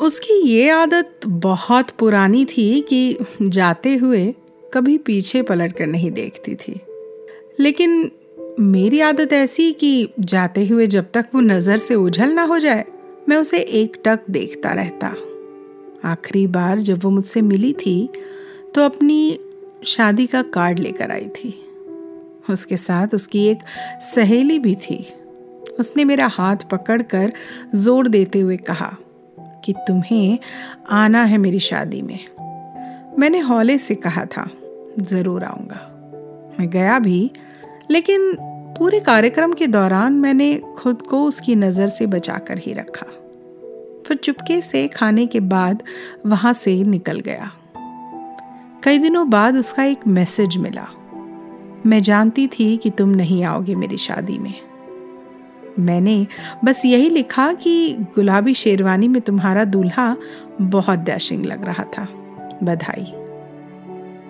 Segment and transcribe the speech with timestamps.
[0.00, 4.26] उसकी ये आदत बहुत पुरानी थी कि जाते हुए
[4.72, 6.80] कभी पीछे पलट कर नहीं देखती थी।
[7.60, 8.10] लेकिन
[8.60, 12.84] मेरी आदत ऐसी कि जाते हुए जब तक वो नज़र से उझल ना हो जाए,
[13.28, 15.14] मैं उसे एक टक देखता रहता।
[16.04, 18.08] आखिरी बार जब वो मुझसे मिली थी
[18.74, 19.38] तो अपनी
[19.86, 21.54] शादी का कार्ड लेकर आई थी।
[22.50, 23.58] उसके साथ उसकी एक
[24.04, 25.04] सहेली भी थी।
[25.78, 27.32] उसने मेरा हाथ पकड़कर
[27.74, 28.96] ज़ोर देते हुए कहा
[29.66, 30.38] कि तुम्हें
[30.90, 32.18] आना है मेरी शादी में।
[33.18, 34.50] मैंने हौले से कहा था,
[35.00, 35.92] ज़रूर आऊँगा।
[36.60, 37.30] मैं गया भी,
[37.90, 38.36] लेकिन
[38.78, 43.06] पूरे कार्यक्रम के दौरान मैंने खुद को उसकी नज़र से बचाकर ही रखा।
[44.06, 45.82] फिर चुपके से खाने के बाद
[46.26, 47.50] वहाँ से निकल गया।
[48.84, 50.86] कई दिनों बाद उसका एक मैसेज मिला।
[51.86, 54.54] मैं जानती थी कि तुम नहीं आओगे मेरी शादी में।
[55.78, 56.26] मैंने
[56.64, 60.16] बस यही लिखा कि गुलाबी शेरवानी में तुम्हारा दूल्हा
[60.60, 62.08] बहुत डैशिंग लग रहा था।
[62.62, 63.12] बधाई।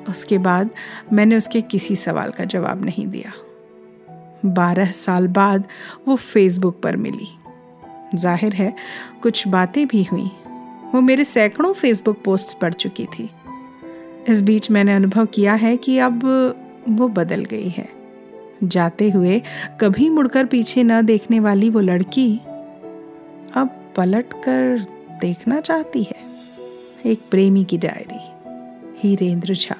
[0.08, 0.70] उसके बाद
[1.12, 3.32] मैंने उसके किसी सवाल का जवाब नहीं दिया।
[4.44, 5.64] बारह साल बाद
[6.08, 7.28] वो फेसबुक पर मिली।
[8.14, 8.74] ज़ाहिर है,
[9.22, 10.30] कुछ बातें भी हुई।
[10.94, 13.30] वो मेरे सैकड़ों फेसबुक पोस्ट्स पढ़ चुकी थी।
[14.28, 16.24] इस बीच मैंने अनुभव किया है कि अब
[16.88, 17.88] वो बदल गई है।
[18.64, 19.42] जाते हुए
[19.80, 22.40] कभी मुड़कर पीछे न देखने वाली वो लड़की
[23.54, 24.86] अब पलट कर
[25.20, 26.26] देखना चाहती है।
[27.06, 28.20] एक प्रेमी की डायरी,
[28.98, 29.76] हीरेंद्र झा।